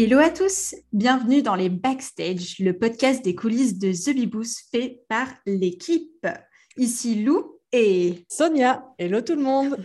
[0.00, 4.14] Hello à tous, bienvenue dans les Backstage, le podcast des coulisses de The
[4.70, 6.24] fait par l'équipe.
[6.76, 8.84] Ici Lou et Sonia.
[9.00, 9.76] Hello tout le monde.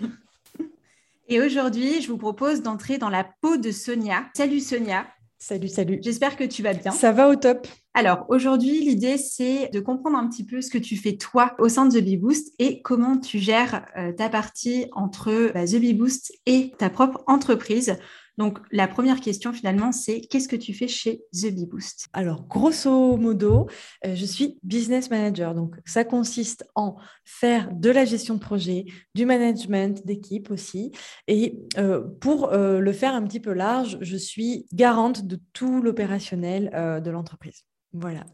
[1.30, 4.26] Et aujourd'hui, je vous propose d'entrer dans la peau de Sonia.
[4.38, 5.08] Salut Sonia.
[5.40, 5.98] Salut, salut.
[6.00, 6.92] J'espère que tu vas bien.
[6.92, 7.68] Ça va au top.
[7.96, 11.70] Alors aujourd'hui, l'idée c'est de comprendre un petit peu ce que tu fais toi au
[11.70, 15.80] sein de The Bee Boost et comment tu gères euh, ta partie entre bah, The
[15.80, 17.98] Bee Boost et ta propre entreprise.
[18.38, 22.08] Donc, la première question finalement, c'est qu'est-ce que tu fais chez The Bee Boost?
[22.14, 23.68] Alors, grosso modo,
[24.06, 25.54] euh, je suis business manager.
[25.54, 26.96] Donc, ça consiste en
[27.26, 30.92] faire de la gestion de projet, du management d'équipe aussi.
[31.28, 35.82] Et euh, pour euh, le faire un petit peu large, je suis garante de tout
[35.82, 36.72] l'opérationnel
[37.04, 37.64] de l'entreprise.
[37.94, 38.26] Voilà.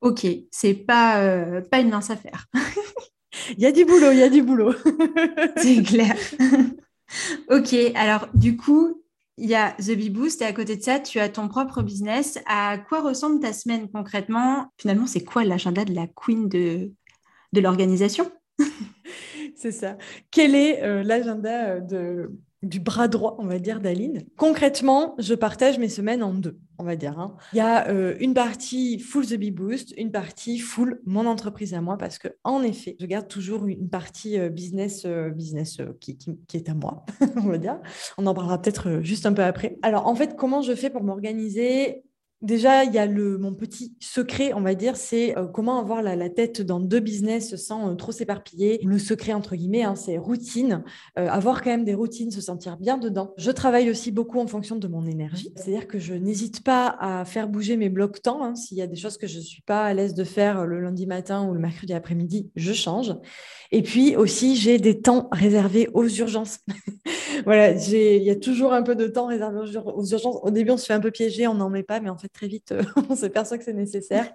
[0.00, 2.46] Ok, c'est pas, pas une mince affaire.
[3.56, 4.74] il y a du boulot, il y a du boulot.
[5.56, 6.16] c'est clair.
[7.50, 9.03] ok, alors du coup,
[9.36, 11.82] il y a The Bee Boost et à côté de ça, tu as ton propre
[11.82, 12.38] business.
[12.46, 14.72] À quoi ressemble ta semaine concrètement?
[14.78, 16.92] Finalement, c'est quoi l'agenda de la queen de,
[17.52, 18.30] de l'organisation?
[19.56, 19.96] C'est ça.
[20.30, 22.30] Quel est euh, l'agenda euh, de,
[22.64, 24.24] du bras droit, on va dire, d'Aline.
[24.36, 27.18] Concrètement, je partage mes semaines en deux, on va dire.
[27.18, 27.36] Hein.
[27.52, 31.74] Il y a euh, une partie full The Bee Boost, une partie full mon entreprise
[31.74, 35.78] à moi, parce que en effet, je garde toujours une partie euh, business, euh, business
[36.00, 37.04] qui, qui, est à moi,
[37.36, 37.80] on va dire.
[38.18, 39.78] On en parlera peut-être juste un peu après.
[39.82, 42.04] Alors, en fait, comment je fais pour m'organiser
[42.44, 46.02] Déjà, il y a le, mon petit secret, on va dire, c'est euh, comment avoir
[46.02, 48.80] la, tête dans deux business sans euh, trop s'éparpiller.
[48.84, 50.84] Le secret, entre guillemets, hein, c'est routine.
[51.18, 53.32] Euh, avoir quand même des routines, se sentir bien dedans.
[53.38, 55.54] Je travaille aussi beaucoup en fonction de mon énergie.
[55.56, 58.44] C'est-à-dire que je n'hésite pas à faire bouger mes blocs temps.
[58.44, 58.54] Hein.
[58.56, 60.80] S'il y a des choses que je ne suis pas à l'aise de faire le
[60.80, 63.14] lundi matin ou le mercredi après-midi, je change.
[63.72, 66.58] Et puis aussi, j'ai des temps réservés aux urgences.
[67.44, 70.38] voilà, il y a toujours un peu de temps réservé aux, urgences.
[70.42, 72.28] Au début, on se fait un peu piéger, on n'en met pas, mais en fait,
[72.28, 72.74] très vite,
[73.08, 74.32] on se perçoit que c'est nécessaire.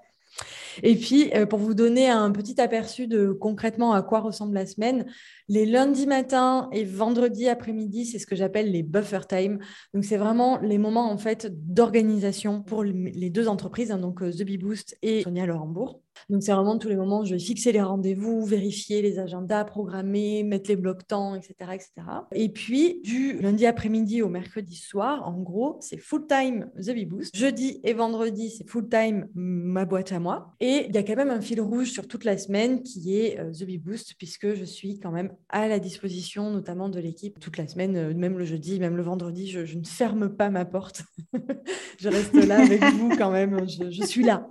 [0.84, 4.66] Et puis, euh, pour vous donner un petit aperçu de concrètement à quoi ressemble la
[4.66, 5.06] semaine,
[5.48, 9.60] les lundis matins et vendredis après-midi, c'est ce que j'appelle les buffer time.
[9.94, 14.32] Donc, c'est vraiment les moments en fait d'organisation pour les deux entreprises, hein, donc euh,
[14.32, 16.02] The Bee Boost et Sonia Le Hambourg.
[16.30, 19.64] Donc, c'est vraiment tous les moments où je vais fixer les rendez-vous, vérifier les agendas,
[19.64, 21.92] programmer, mettre les blocs temps, etc., etc.
[22.34, 27.36] Et puis, du lundi après-midi au mercredi soir, en gros, c'est full-time The Bee Boost.
[27.36, 30.54] Jeudi et vendredi, c'est full-time ma boîte à moi.
[30.60, 33.40] Et il y a quand même un fil rouge sur toute la semaine qui est
[33.40, 37.40] euh, The Bee Boost, puisque je suis quand même à la disposition, notamment de l'équipe,
[37.40, 39.48] toute la semaine, euh, même le jeudi, même le vendredi.
[39.48, 41.04] Je, ne ferme pas ma porte.
[42.00, 43.68] je reste là avec vous quand même.
[43.68, 44.48] Je, suis là.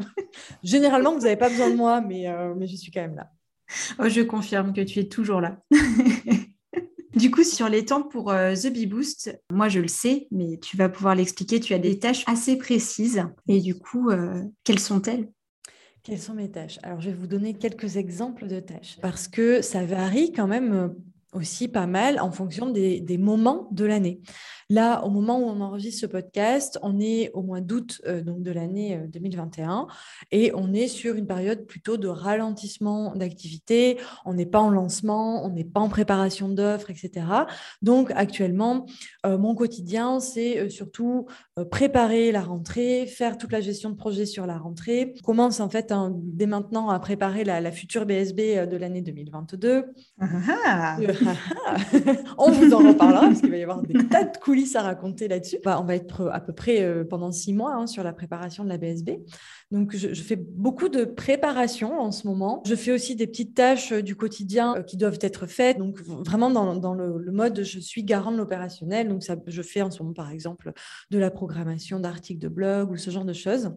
[0.68, 3.30] Généralement, vous n'avez pas besoin de moi, mais, euh, mais je suis quand même là.
[3.98, 5.58] Oh, je confirme que tu es toujours là.
[7.14, 10.76] Du coup, sur les temps pour The Bee Boost, moi je le sais, mais tu
[10.76, 11.58] vas pouvoir l'expliquer.
[11.58, 13.24] Tu as des tâches assez précises.
[13.48, 14.08] Et du coup,
[14.62, 15.28] quelles sont-elles?
[16.08, 16.78] Quelles sont mes tâches?
[16.82, 20.72] Alors, je vais vous donner quelques exemples de tâches parce que ça varie quand même
[20.72, 20.88] euh,
[21.34, 24.22] aussi pas mal en fonction des, moments de l'année.
[24.70, 28.42] Là, au moment où on enregistre ce podcast, on est au mois d'août euh, donc
[28.42, 29.84] de l'année 2021 euh,
[30.30, 33.96] et on est sur une période plutôt de ralentissement d'activité.
[34.26, 37.24] On n'est pas en lancement, on n'est pas en préparation d'offres, etc.
[37.80, 38.84] Donc actuellement,
[39.24, 41.24] euh, mon quotidien, c'est surtout
[41.70, 45.14] préparer la rentrée, faire toute la gestion de projet sur la rentrée.
[45.22, 49.86] On commence en fait hein, dès maintenant à préparer la, future BSB de l'année 2022.
[52.38, 55.28] on vous en reparlera parce qu'il va y avoir des tas de coulisses à raconter
[55.28, 55.58] là-dessus.
[55.64, 58.68] on va être à peu près euh, pendant six mois hein, sur la préparation de
[58.68, 59.10] la BSB.
[59.70, 62.62] Donc, je, fais beaucoup de préparation en ce moment.
[62.66, 65.78] Je fais aussi des petites tâches euh, du quotidien euh, qui doivent être faites.
[65.78, 69.08] Donc, vraiment dans, le, mode, je suis garant de l'opérationnel.
[69.08, 70.72] Donc, je fais en ce moment, par exemple,
[71.10, 73.72] de la programmation d'articles de blog ou ce genre de choses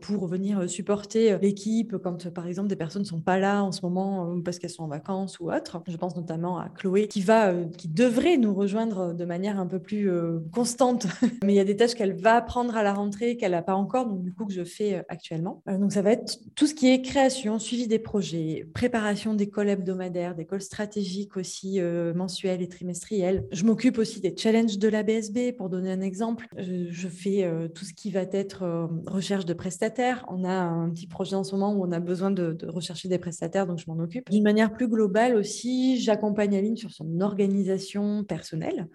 [0.00, 3.82] pour venir supporter l'équipe quand, par exemple, des personnes ne sont pas là en ce
[3.82, 5.82] moment parce qu'elles sont en vacances ou autre.
[5.86, 9.78] Je pense notamment à Chloé, qui va, qui devrait nous rejoindre de manière un peu
[9.78, 10.08] plus
[10.52, 11.06] constante.
[11.44, 13.74] Mais il y a des tâches qu'elle va prendre à la rentrée, qu'elle n'a pas
[13.74, 15.62] encore, donc du coup que je fais actuellement.
[15.66, 19.68] donc ça va être tout ce qui est création, suivi des projets, préparation des calls
[19.68, 21.80] hebdomadaires, des calls stratégiques aussi
[22.14, 23.46] mensuels et trimestriels.
[23.52, 26.46] Je m'occupe aussi des challenges de la BSB, pour donner un exemple.
[26.56, 30.24] Je, fais tout ce qui va être recherche de prestataires.
[30.28, 33.18] On a un petit projet en ce moment où on a besoin de, rechercher des
[33.18, 34.30] prestataires, donc je m'en occupe.
[34.30, 38.88] D'une manière plus globale aussi, j'accompagne Aline sur son organisation personnelle.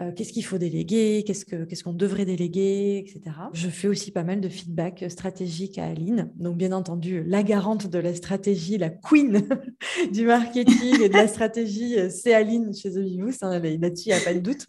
[0.00, 3.36] Euh, qu'est-ce qu'il faut déléguer, qu'est-ce qu'on ce qu'on devrait déléguer, etc.
[3.52, 6.32] Je fais aussi pas mal de feedback stratégique à Aline.
[6.34, 9.46] Donc, bien entendu, la garante de la stratégie, la queen
[10.12, 14.24] du marketing et de la stratégie, c'est Aline chez The hein, Là-dessus, il n'y a
[14.24, 14.66] pas de doute.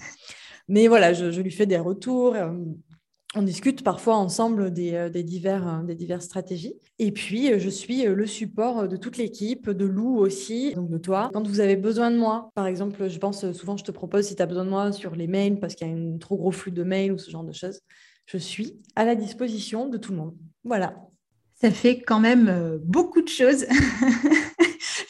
[0.67, 2.35] Mais voilà, je, je, lui fais des retours.
[2.35, 2.51] Euh,
[3.35, 6.75] on discute parfois ensemble des, euh, euh, diverses stratégies.
[6.99, 10.97] Et puis, euh, je suis le support de toute l'équipe, de Lou aussi, donc de
[10.97, 11.29] toi.
[11.33, 14.35] Quand vous avez besoin de moi, par exemple, je pense souvent, je te propose si
[14.35, 16.51] tu as besoin de moi sur les mails parce qu'il y a un trop gros
[16.51, 17.81] flux de mails ou ce genre de choses,
[18.25, 20.35] je suis à la disposition de tout le monde.
[20.63, 20.95] Voilà.
[21.55, 23.65] Ça fait quand même beaucoup de choses.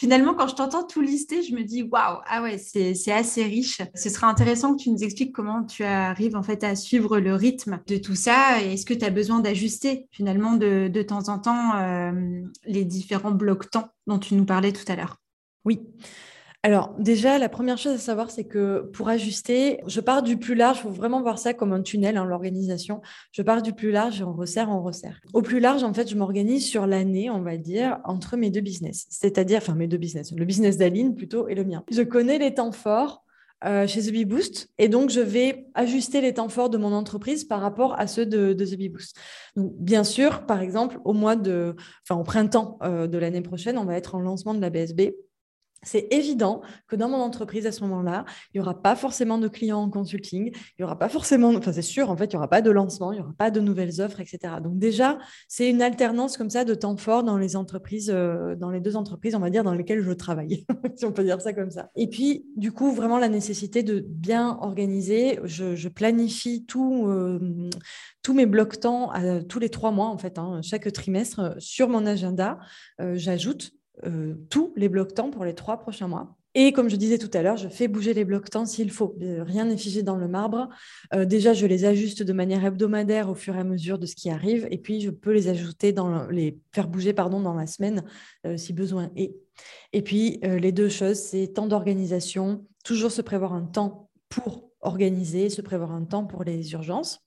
[0.06, 3.82] finalement, quand je t'entends tout lister, je me dis waouh, ah ouais, c'est assez riche.
[3.96, 7.34] Ce sera intéressant que tu nous expliques comment tu arrives en fait à suivre le
[7.34, 8.62] rythme de tout ça.
[8.62, 12.12] Est-ce que tu as besoin d'ajuster finalement de, de, temps en temps euh,
[12.66, 15.18] les différents blocs temps dont tu nous parlais tout à l'heure?
[15.66, 15.82] Oui.
[16.66, 20.56] Alors déjà, la première chose à savoir, c'est que pour ajuster, je pars du plus
[20.56, 23.04] large, il faut vraiment voir ça comme un tunnel, hein, l'organisation.
[23.32, 25.22] Je pars du plus large et on resserre, on resserre.
[25.34, 28.62] Au plus large, en fait, je m'organise sur l'année, on va dire, entre mes deux
[28.62, 29.06] business.
[29.12, 31.84] C'est-à-dire, enfin mes deux business, le business d'Aline plutôt et le mien.
[31.92, 33.24] Je connais les temps forts,
[33.64, 34.70] euh, chez The Boost.
[34.80, 38.26] Et donc, je vais ajuster les temps forts de mon entreprise par rapport à ceux
[38.26, 39.16] de, The Boost.
[39.56, 43.78] Donc, bien sûr, par exemple, au mois de, enfin, au printemps euh, de l'année prochaine,
[43.78, 45.14] on va être en lancement de la BSB
[45.86, 49.48] c'est évident que dans mon entreprise, à ce moment-là, il n'y aura pas forcément de
[49.48, 52.38] clients en consulting, il n'y aura pas forcément, enfin c'est sûr, en fait, il n'y
[52.38, 54.56] aura pas de lancement, il n'y aura pas de nouvelles offres, etc.
[54.62, 55.18] Donc déjà,
[55.48, 58.96] c'est une alternance comme ça de temps fort dans les entreprises, euh, dans les deux
[58.96, 60.66] entreprises, on va dire, dans lesquelles je travaille,
[60.96, 61.90] si on peut dire ça comme ça.
[61.96, 67.40] Et puis, du coup, vraiment la nécessité de bien organiser, je, planifie euh,
[68.22, 69.12] tous mes blocs temps
[69.48, 72.60] tous les trois mois, en fait, hein, chaque trimestre, sur mon agenda.
[73.02, 73.72] Euh, j'ajoute
[74.06, 76.36] euh, tous les blocs temps pour les trois prochains mois.
[76.58, 79.16] Et comme je disais tout à l'heure, je fais bouger les blocs temps s'il faut.
[79.22, 80.70] Euh, rien n'est figé dans le marbre.
[81.14, 84.16] Euh, déjà, je les ajuste de manière hebdomadaire au fur et à mesure de ce
[84.16, 84.68] qui arrive.
[84.72, 88.04] Et puis, je peux les ajouter dans les faire bouger pardon, dans la semaine
[88.56, 89.36] si besoin est.
[89.92, 95.50] Et puis, les deux choses, c'est temps d'organisation, toujours se prévoir un temps pour organiser,
[95.50, 97.26] se prévoir un temps pour les urgences.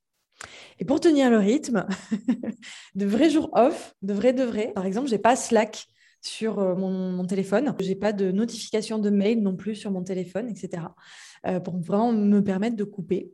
[0.78, 1.86] Et pour tenir le rythme,
[2.94, 4.72] de vrais jours off, de vrais de vrais.
[4.72, 5.86] Par exemple, j'ai pas Slack
[6.20, 7.74] sur euh, mon, téléphone.
[7.80, 10.84] Je n'ai pas de notification de mail non plus sur mon téléphone, etc.
[11.46, 13.32] Euh, pour vraiment me permettre de couper.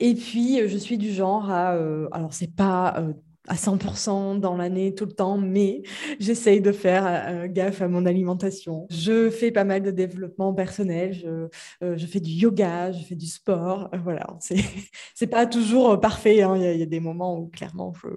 [0.00, 1.70] Et puis, euh, je suis du genre à...
[2.12, 3.02] alors, c'est pas
[3.48, 5.82] à 100% dans l'année tout le temps, mais
[6.18, 8.88] j'essaye de faire gaffe à mon alimentation.
[8.90, 11.46] Je fais pas mal de développement personnel, je,
[11.80, 13.88] je fais du yoga, je fais du sport.
[14.02, 14.26] voilà,
[15.14, 16.42] c'est pas toujours parfait.
[16.42, 16.56] Hein.
[16.56, 18.08] Il, y a, des moments où clairement je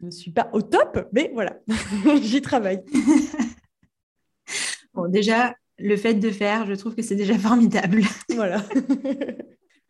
[0.00, 1.58] ne suis pas au top, mais voilà,
[2.22, 2.82] j'y travaille.
[4.94, 8.02] bon, déjà, le fait de faire, je trouve que c'est déjà formidable.
[8.34, 8.62] Voilà.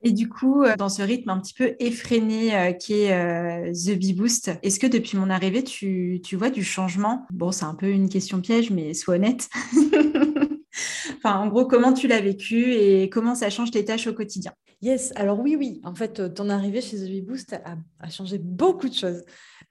[0.03, 3.73] Et du coup, euh, dans ce rythme un petit peu effréné euh, qui est euh,
[3.73, 7.27] The Bee Boost, est-ce que depuis mon arrivée, tu, tu vois du changement?
[7.33, 9.49] Bon, c'est un peu une question piège, mais sois honnête.
[11.19, 14.53] Enfin, en gros, comment tu l'as vécu et comment ça change tes tâches au quotidien
[14.81, 15.81] Yes, alors oui, oui.
[15.83, 19.23] En fait, ton arrivée chez The a, a changé beaucoup de choses.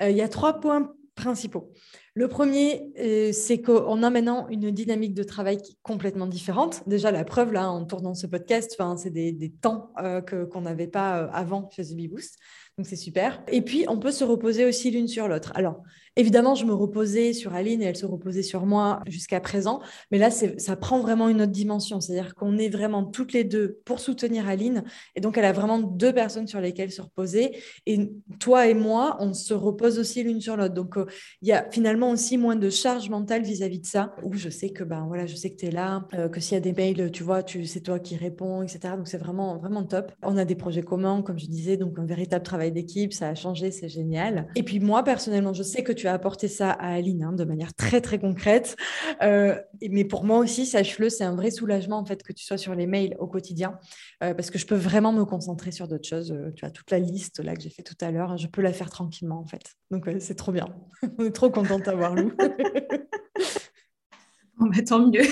[0.01, 1.71] Euh, il y a trois points principaux.
[2.13, 6.83] Le premier, euh, c'est qu'on a maintenant une dynamique de travail complètement différente.
[6.87, 11.25] Déjà, la preuve, là, en tournant ce podcast, c'est des, temps euh, qu'on n'avait pas
[11.31, 11.95] avant chez The.
[11.95, 13.41] Donc, c'est super.
[13.47, 15.51] Et puis, on peut se reposer aussi l'une sur l'autre.
[15.55, 15.83] Alors,
[16.17, 19.81] Évidemment, je me reposais sur Aline et elle se reposait sur moi jusqu'à présent.
[20.09, 22.01] Mais là, ça prend vraiment une autre dimension.
[22.01, 24.83] C'est-à-dire qu'on est vraiment toutes les deux pour soutenir Aline.
[25.15, 27.57] Et donc, elle a vraiment deux personnes sur lesquelles se reposer.
[27.85, 30.73] Et toi et moi, on se repose aussi l'une sur l'autre.
[30.73, 31.05] Donc, euh,
[31.43, 34.69] il y a finalement aussi moins de charge mentale vis-à-vis de ça, où je sais
[34.69, 36.73] que, ben, voilà, je sais que tu es là, euh, que s'il y a des
[36.73, 38.95] mails, tu vois, c'est toi qui réponds, etc.
[38.97, 40.11] Donc, c'est vraiment, vraiment top.
[40.23, 43.13] On a des projets communs, comme je disais, donc un véritable travail d'équipe.
[43.13, 44.47] Ça a changé, c'est génial.
[44.55, 47.73] Et puis, moi, personnellement, je sais que tu apporter ça à Aline hein, de manière
[47.73, 48.75] très très concrète.
[49.21, 49.59] Euh,
[49.89, 52.75] mais pour moi aussi, sache-le, c'est un vrai soulagement en fait que tu sois sur
[52.75, 53.79] les mails au quotidien
[54.23, 56.31] euh, parce que je peux vraiment me concentrer sur d'autres choses.
[56.31, 58.61] Euh, tu as toute la liste là que j'ai fait tout à l'heure, je peux
[58.61, 59.75] la faire tranquillement en fait.
[59.91, 60.67] Donc c'est trop bien.
[61.17, 62.31] On est trop contente d'avoir Lou.
[64.57, 65.27] bon, bah, tant mieux.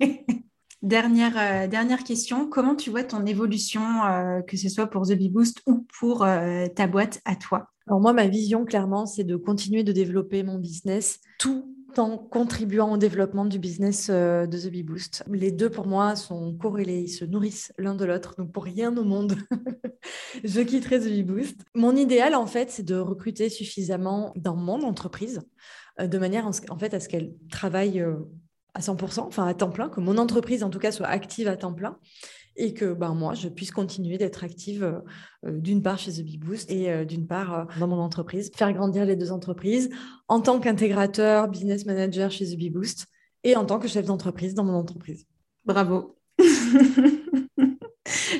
[0.82, 3.82] Dernière, dernière question, comment tu vois ton évolution,
[4.48, 6.26] que ce soit pour The Bee Boost ou pour
[6.74, 7.71] ta boîte à toi?
[7.86, 12.92] Alors moi, ma vision, clairement, c'est de continuer de développer mon business tout en contribuant
[12.92, 15.24] au développement du business euh, de The Bee Boost.
[15.30, 18.34] Les deux, pour moi, sont corrélés, ils se nourrissent l'un de l'autre.
[18.38, 19.36] Donc, pour rien au monde,
[20.44, 21.60] je quitterai The Bee Boost.
[21.74, 25.40] Mon idéal, en fait, c'est de recruter suffisamment dans mon entreprise,
[26.00, 28.16] euh, de manière, en fait, à ce qu'elle travaille euh,
[28.74, 31.56] à 100%, enfin à temps plein, que mon entreprise, en tout cas, soit active à
[31.56, 31.98] temps plein
[32.56, 35.00] et que ben, moi, je puisse continuer d'être active euh,
[35.46, 39.04] euh, d'une part chez The Boost et euh, d'une part dans mon entreprise, faire grandir
[39.04, 39.90] les deux entreprises
[40.28, 43.06] en tant qu'intégrateur, business manager chez The Boost
[43.44, 45.26] et en tant que chef d'entreprise dans mon entreprise.
[45.64, 46.16] Bravo.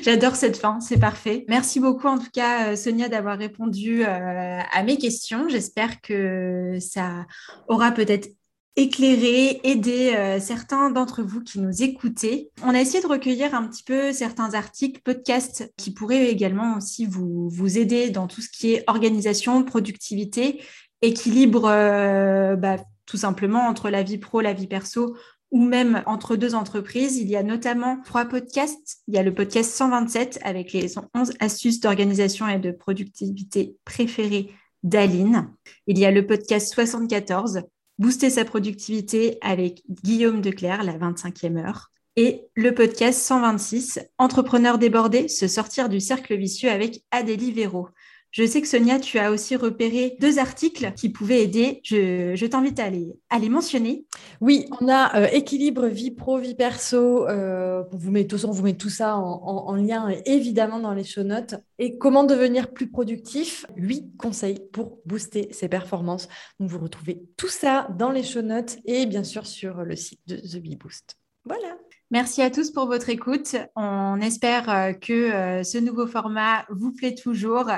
[0.01, 1.45] J'adore cette fin, c'est parfait.
[1.47, 5.47] Merci beaucoup en tout cas Sonia d'avoir répondu à mes questions.
[5.47, 7.25] J'espère que ça
[7.69, 8.27] aura peut-être
[8.75, 12.49] éclairer, aider euh, certains d'entre vous qui nous écoutez.
[12.63, 17.05] On a essayé de recueillir un petit peu certains articles, podcasts qui pourraient également aussi
[17.05, 20.63] vous, vous aider dans tout ce qui est organisation, productivité,
[21.01, 25.15] équilibre euh, bah, tout simplement entre la vie pro, la vie perso
[25.51, 27.17] ou même entre deux entreprises.
[27.17, 29.03] Il y a notamment trois podcasts.
[29.07, 34.49] Il y a le podcast 127 avec les 11 astuces d'organisation et de productivité préférées
[34.81, 35.49] d'Aline.
[35.85, 37.61] Il y a le podcast 74
[37.99, 41.91] Booster sa productivité avec Guillaume Declerc, la 25e heure.
[42.15, 47.89] Et le podcast 126, Entrepreneur débordé, se sortir du cercle vicieux avec Adélie Véro.
[48.33, 51.81] Je sais que Sonia, tu as aussi repéré deux articles qui pouvaient aider.
[51.83, 54.07] Je, t'invite à les, à les mentionner.
[54.41, 57.27] Oui, on a euh, équilibre vie pro, vie perso.
[57.27, 61.21] Euh, vous met tout, on vous met tout ça en, lien évidemment dans les show
[61.21, 61.53] notes.
[61.77, 63.67] Et comment devenir plus productif?
[63.75, 66.27] Huit conseils pour booster ses performances.
[66.59, 70.21] Donc vous retrouvez tout ça dans les show notes et bien sûr sur le site
[70.25, 71.17] de The Bee Boost.
[71.45, 71.77] Voilà.
[72.09, 73.55] Merci à tous pour votre écoute.
[73.75, 77.69] On espère euh, que ce nouveau format vous plaît toujours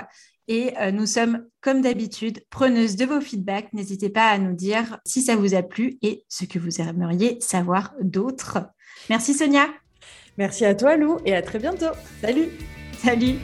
[0.48, 3.74] et euh, nous sommes, comme d'habitude, preneuses de vos feedbacks.
[3.74, 7.38] N'hésitez pas à nous dire si ça vous a plu et ce que vous aimeriez
[7.42, 8.60] savoir d'autres.
[9.10, 9.68] Merci Sonia.
[10.38, 11.94] Merci à toi Lou et à très bientôt.
[12.22, 12.50] Salut.
[12.98, 13.36] Salut.